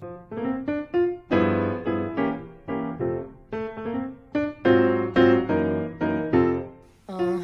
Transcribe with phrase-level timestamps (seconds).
[0.00, 0.08] 嗯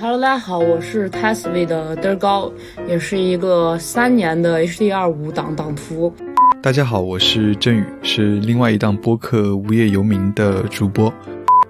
[0.01, 2.51] ，Hello，大家好，我是 Tasvi 的嘚高，
[2.89, 6.15] 也是一个三年的 HDR 五党党徒。
[6.63, 11.13] 大家好，我是振宇，是另外一档播客《无业游民》的主播。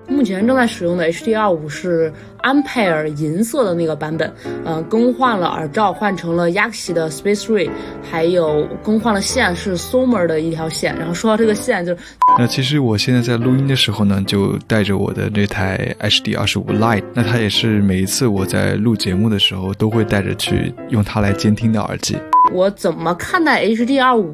[0.09, 4.33] 目前正在使用的 HDR 五是安佩尔银色的那个版本，
[4.65, 7.69] 嗯，更换了耳罩，换成了 Yaxi 的 Space Three，
[8.09, 10.97] 还有更换了线，是 Somer 的一条线。
[10.97, 11.97] 然后说到这个线，就
[12.39, 22.17] 那其实我现在在录音的时候呢，就带着我的这台 HD 二十五 Lite，那它也是每一次我在录节目的时候都会带着去用它来监听的耳机。
[22.53, 24.33] 我怎么看待 HDR 五？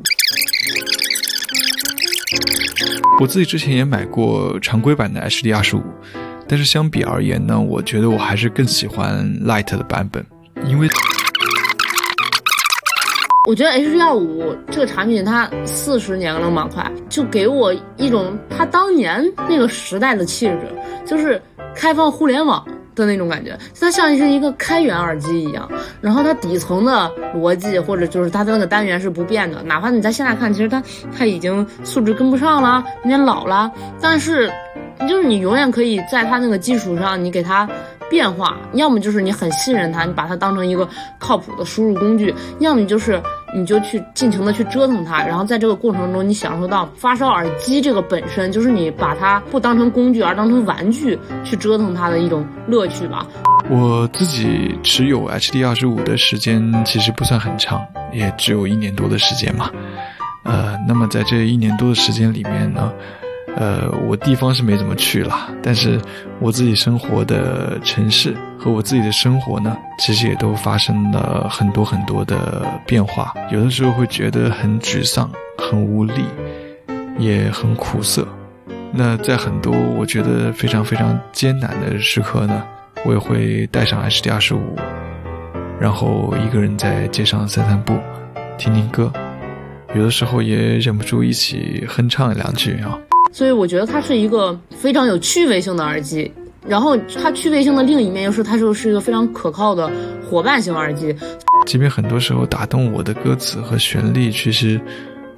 [3.22, 5.82] 我自己之前也买过常规版的 HD 二十五，
[6.48, 10.26] 但是相比而言呢，我觉得我还是更喜欢 Light 的版本，
[10.66, 10.88] 因为
[13.48, 20.66] 我觉得 HDR 五这个产品它四十年了嘛，快就给我一种它当年那个时代的气质，
[21.06, 21.40] 就是
[21.76, 22.66] 开放互联网。
[22.94, 30.82] 的那种感觉，它像是一个开源耳机一样，然后它底层的逻辑或者就是它的那个单元是不变的，哪怕你在现在看，其实它
[31.16, 33.70] 它已经素质跟不上了，有点老了，
[34.00, 34.52] 但是
[35.08, 37.68] 就是你永远可以在它那个基础上，你给它。
[38.10, 40.86] 变化，要么就是你很信任它，你把它当成一个
[41.18, 43.18] 靠谱的输入工具；要么就是
[43.54, 53.26] 你就去尽情的去折腾它，然后在这个过程中，你享受到发烧耳机这个本身就是你把它不当成工具而当成玩具去折腾它的一种乐趣吧。
[53.70, 57.80] 我自己持有 HD 二十五的时间其实不算很长，
[58.12, 59.70] 也只有一年多的时间嘛。
[60.44, 62.92] 呃，那么在这一年多的时间里面呢？
[63.54, 66.00] 呃，我地方是没怎么去了，但是
[66.40, 73.34] 我自己生活的城市和我自己的生活呢，其实也都发生了很多很多的变化。
[73.50, 76.24] 有的时候会觉得很沮丧、很无力，
[77.18, 78.26] 也很苦涩。
[78.90, 82.62] 那在很多我觉得非常非常艰难的时刻呢，
[83.04, 84.76] 我也会带上 H D 二十五，
[85.78, 87.98] 然后一个人在街上散散步，
[88.56, 89.12] 听听歌，
[89.94, 92.98] 有的时候也忍不住一起哼唱两句啊。
[93.32, 96.30] 所以我觉得它是一个非常有趣味性的耳机，
[96.68, 99.90] 然后它趣味性的另一面又是它就是一个非常可靠的
[100.28, 101.16] 伙伴型耳机。
[101.64, 104.80] 即便很多时候打动我的歌词和旋律其实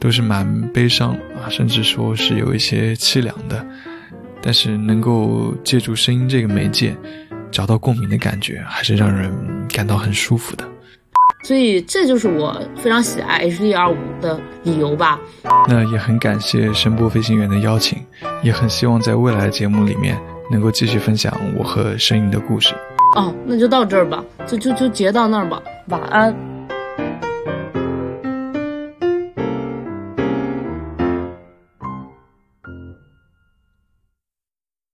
[0.01, 3.65] 都是蛮悲伤啊，甚至说是有一些凄凉的，
[4.43, 6.97] 但是能够借助声音这个媒介
[7.53, 9.33] 找到共鸣的感觉，还是让人
[9.73, 10.69] 感到很舒服的。
[11.45, 15.21] 所以这就是我非常喜爱 HDR 五的理由吧。
[15.69, 17.99] 那也很感谢声波飞行员的邀请，
[18.43, 20.19] 也很希望在未来的节目里面
[20.51, 22.75] 能够继续分享我和声音的故事。
[23.15, 26.35] 哦，那就到这儿吧，就就就截到那儿吧，晚安。